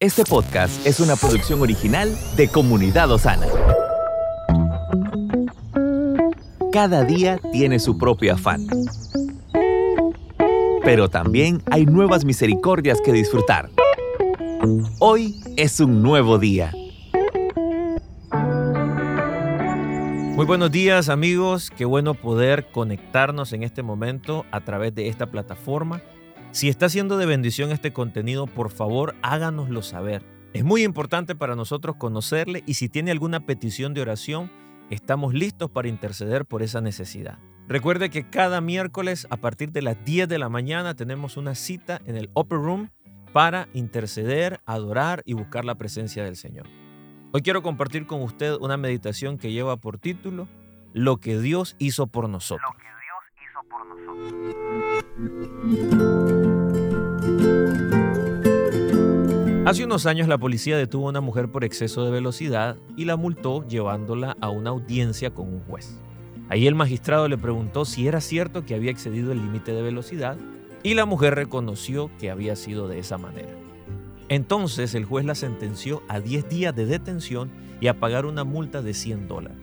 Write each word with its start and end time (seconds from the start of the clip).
Este 0.00 0.22
podcast 0.22 0.86
es 0.86 1.00
una 1.00 1.16
producción 1.16 1.60
original 1.60 2.16
de 2.36 2.46
Comunidad 2.46 3.10
Osana. 3.10 3.48
Cada 6.70 7.02
día 7.02 7.40
tiene 7.50 7.80
su 7.80 7.98
propio 7.98 8.34
afán. 8.34 8.64
Pero 10.84 11.08
también 11.08 11.60
hay 11.68 11.84
nuevas 11.84 12.24
misericordias 12.24 13.00
que 13.00 13.12
disfrutar. 13.12 13.70
Hoy 15.00 15.34
es 15.56 15.80
un 15.80 16.00
nuevo 16.00 16.38
día. 16.38 16.72
Muy 20.36 20.46
buenos 20.46 20.70
días 20.70 21.08
amigos, 21.08 21.72
qué 21.76 21.84
bueno 21.84 22.14
poder 22.14 22.70
conectarnos 22.70 23.52
en 23.52 23.64
este 23.64 23.82
momento 23.82 24.46
a 24.52 24.60
través 24.60 24.94
de 24.94 25.08
esta 25.08 25.26
plataforma. 25.26 26.00
Si 26.50 26.68
está 26.68 26.88
siendo 26.88 27.18
de 27.18 27.26
bendición 27.26 27.72
este 27.72 27.92
contenido, 27.92 28.46
por 28.46 28.70
favor 28.70 29.14
háganoslo 29.22 29.82
saber. 29.82 30.24
Es 30.54 30.64
muy 30.64 30.82
importante 30.82 31.34
para 31.34 31.54
nosotros 31.54 31.96
conocerle 31.96 32.62
y 32.66 32.74
si 32.74 32.88
tiene 32.88 33.10
alguna 33.10 33.40
petición 33.40 33.92
de 33.92 34.00
oración, 34.00 34.50
estamos 34.88 35.34
listos 35.34 35.70
para 35.70 35.88
interceder 35.88 36.46
por 36.46 36.62
esa 36.62 36.80
necesidad. 36.80 37.38
Recuerde 37.68 38.08
que 38.08 38.30
cada 38.30 38.62
miércoles 38.62 39.26
a 39.28 39.36
partir 39.36 39.72
de 39.72 39.82
las 39.82 40.02
10 40.06 40.26
de 40.26 40.38
la 40.38 40.48
mañana 40.48 40.94
tenemos 40.94 41.36
una 41.36 41.54
cita 41.54 42.00
en 42.06 42.16
el 42.16 42.30
Upper 42.34 42.58
Room 42.58 42.90
para 43.34 43.68
interceder, 43.74 44.60
adorar 44.64 45.22
y 45.26 45.34
buscar 45.34 45.66
la 45.66 45.74
presencia 45.74 46.24
del 46.24 46.36
Señor. 46.36 46.66
Hoy 47.30 47.42
quiero 47.42 47.62
compartir 47.62 48.06
con 48.06 48.22
usted 48.22 48.54
una 48.54 48.78
meditación 48.78 49.36
que 49.36 49.52
lleva 49.52 49.76
por 49.76 49.98
título 49.98 50.48
Lo 50.94 51.18
que 51.18 51.38
Dios 51.38 51.76
hizo 51.78 52.06
por 52.06 52.26
nosotros. 52.30 52.72
Hace 59.68 59.84
unos 59.84 60.06
años 60.06 60.28
la 60.28 60.38
policía 60.38 60.78
detuvo 60.78 61.08
a 61.08 61.10
una 61.10 61.20
mujer 61.20 61.50
por 61.50 61.62
exceso 61.62 62.02
de 62.02 62.10
velocidad 62.10 62.78
y 62.96 63.04
la 63.04 63.18
multó 63.18 63.68
llevándola 63.68 64.34
a 64.40 64.48
una 64.48 64.70
audiencia 64.70 65.34
con 65.34 65.46
un 65.46 65.60
juez. 65.60 66.00
Ahí 66.48 66.66
el 66.66 66.74
magistrado 66.74 67.28
le 67.28 67.36
preguntó 67.36 67.84
si 67.84 68.08
era 68.08 68.22
cierto 68.22 68.64
que 68.64 68.74
había 68.74 68.90
excedido 68.90 69.30
el 69.30 69.42
límite 69.42 69.72
de 69.72 69.82
velocidad 69.82 70.38
y 70.82 70.94
la 70.94 71.04
mujer 71.04 71.34
reconoció 71.34 72.10
que 72.18 72.30
había 72.30 72.56
sido 72.56 72.88
de 72.88 72.98
esa 72.98 73.18
manera. 73.18 73.52
Entonces 74.30 74.94
el 74.94 75.04
juez 75.04 75.26
la 75.26 75.34
sentenció 75.34 76.02
a 76.08 76.20
10 76.20 76.48
días 76.48 76.74
de 76.74 76.86
detención 76.86 77.50
y 77.78 77.88
a 77.88 78.00
pagar 78.00 78.24
una 78.24 78.44
multa 78.44 78.80
de 78.80 78.94
100 78.94 79.28
dólares. 79.28 79.58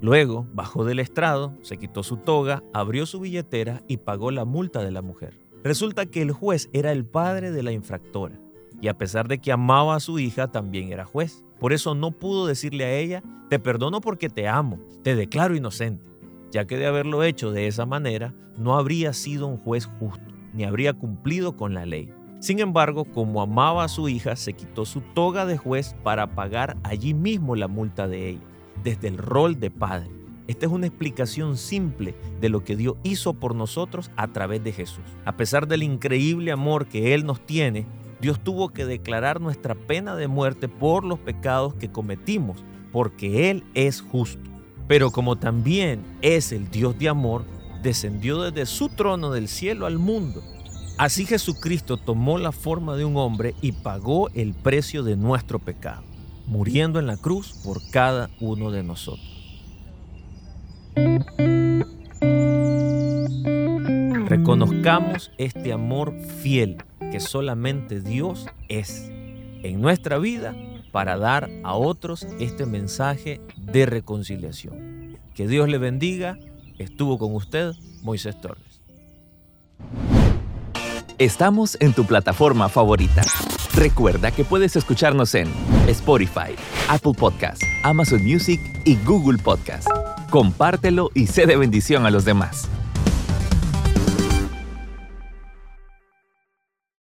Luego 0.00 0.46
bajó 0.54 0.84
del 0.84 1.00
estrado, 1.00 1.52
se 1.62 1.78
quitó 1.78 2.04
su 2.04 2.18
toga, 2.18 2.62
abrió 2.72 3.06
su 3.06 3.18
billetera 3.18 3.82
y 3.88 3.96
pagó 3.96 4.30
la 4.30 4.44
multa 4.44 4.84
de 4.84 4.92
la 4.92 5.02
mujer. 5.02 5.36
Resulta 5.64 6.06
que 6.06 6.22
el 6.22 6.30
juez 6.30 6.70
era 6.72 6.92
el 6.92 7.04
padre 7.04 7.50
de 7.50 7.64
la 7.64 7.72
infractora 7.72 8.38
y 8.80 8.88
a 8.88 8.96
pesar 8.96 9.28
de 9.28 9.38
que 9.38 9.52
amaba 9.52 9.96
a 9.96 10.00
su 10.00 10.18
hija 10.18 10.48
también 10.48 10.92
era 10.92 11.04
juez. 11.04 11.44
Por 11.58 11.72
eso 11.72 11.94
no 11.94 12.12
pudo 12.12 12.46
decirle 12.46 12.84
a 12.84 12.92
ella, 12.92 13.22
te 13.48 13.58
perdono 13.58 14.00
porque 14.00 14.28
te 14.28 14.46
amo, 14.46 14.78
te 15.02 15.16
declaro 15.16 15.56
inocente, 15.56 16.04
ya 16.50 16.66
que 16.66 16.76
de 16.76 16.86
haberlo 16.86 17.22
hecho 17.22 17.50
de 17.50 17.66
esa 17.66 17.86
manera 17.86 18.34
no 18.56 18.76
habría 18.76 19.12
sido 19.12 19.46
un 19.46 19.56
juez 19.56 19.86
justo, 19.98 20.32
ni 20.52 20.64
habría 20.64 20.92
cumplido 20.92 21.56
con 21.56 21.74
la 21.74 21.86
ley. 21.86 22.12
Sin 22.40 22.60
embargo, 22.60 23.04
como 23.04 23.42
amaba 23.42 23.82
a 23.82 23.88
su 23.88 24.08
hija, 24.08 24.36
se 24.36 24.52
quitó 24.52 24.84
su 24.84 25.00
toga 25.00 25.44
de 25.44 25.58
juez 25.58 25.96
para 26.04 26.34
pagar 26.36 26.76
allí 26.84 27.12
mismo 27.12 27.56
la 27.56 27.66
multa 27.66 28.06
de 28.06 28.28
ella, 28.28 28.46
desde 28.84 29.08
el 29.08 29.18
rol 29.18 29.58
de 29.58 29.72
padre. 29.72 30.10
Esta 30.46 30.66
es 30.66 30.72
una 30.72 30.86
explicación 30.86 31.56
simple 31.56 32.14
de 32.40 32.48
lo 32.48 32.62
que 32.64 32.76
Dios 32.76 32.96
hizo 33.02 33.34
por 33.34 33.54
nosotros 33.54 34.10
a 34.16 34.28
través 34.28 34.62
de 34.62 34.72
Jesús. 34.72 35.04
A 35.24 35.36
pesar 35.36 35.66
del 35.66 35.82
increíble 35.82 36.52
amor 36.52 36.86
que 36.86 37.12
Él 37.12 37.26
nos 37.26 37.44
tiene, 37.44 37.86
Dios 38.20 38.40
tuvo 38.40 38.70
que 38.70 38.84
declarar 38.84 39.40
nuestra 39.40 39.74
pena 39.74 40.16
de 40.16 40.28
muerte 40.28 40.68
por 40.68 41.04
los 41.04 41.18
pecados 41.18 41.74
que 41.74 41.90
cometimos, 41.90 42.64
porque 42.92 43.50
Él 43.50 43.64
es 43.74 44.00
justo. 44.00 44.50
Pero 44.86 45.10
como 45.10 45.36
también 45.36 46.02
es 46.22 46.52
el 46.52 46.70
Dios 46.70 46.98
de 46.98 47.08
amor, 47.08 47.44
descendió 47.82 48.42
desde 48.42 48.66
su 48.66 48.88
trono 48.88 49.30
del 49.30 49.48
cielo 49.48 49.86
al 49.86 49.98
mundo 49.98 50.42
Así 50.98 51.26
Jesucristo 51.26 51.96
tomó 51.96 52.38
la 52.38 52.50
forma 52.50 52.96
de 52.96 53.04
un 53.04 53.16
hombre 53.16 53.54
y 53.62 53.70
pagó 53.70 54.30
el 54.30 54.52
precio 54.52 55.04
de 55.04 55.16
nuestro 55.16 55.60
pecado, 55.60 56.02
muriendo 56.48 56.98
en 56.98 57.06
la 57.06 57.16
cruz 57.16 57.60
por 57.64 57.78
cada 57.90 58.30
uno 58.40 58.72
de 58.72 58.82
nosotros. 58.82 59.24
Reconozcamos 64.48 65.30
este 65.36 65.74
amor 65.74 66.14
fiel 66.40 66.82
que 67.12 67.20
solamente 67.20 68.00
Dios 68.00 68.46
es 68.70 69.10
en 69.10 69.82
nuestra 69.82 70.16
vida 70.16 70.56
para 70.90 71.18
dar 71.18 71.50
a 71.64 71.74
otros 71.74 72.26
este 72.40 72.64
mensaje 72.64 73.42
de 73.58 73.84
reconciliación. 73.84 75.18
Que 75.34 75.46
Dios 75.46 75.68
le 75.68 75.76
bendiga. 75.76 76.38
Estuvo 76.78 77.18
con 77.18 77.34
usted 77.34 77.74
Moisés 78.00 78.40
Torres. 78.40 78.80
Estamos 81.18 81.76
en 81.78 81.92
tu 81.92 82.06
plataforma 82.06 82.70
favorita. 82.70 83.20
Recuerda 83.74 84.30
que 84.30 84.44
puedes 84.44 84.76
escucharnos 84.76 85.34
en 85.34 85.48
Spotify, 85.88 86.54
Apple 86.88 87.12
Podcast, 87.12 87.62
Amazon 87.84 88.24
Music 88.24 88.58
y 88.86 88.96
Google 89.04 89.36
Podcast. 89.36 89.88
Compártelo 90.30 91.10
y 91.12 91.26
sé 91.26 91.44
de 91.44 91.58
bendición 91.58 92.06
a 92.06 92.10
los 92.10 92.24
demás. 92.24 92.70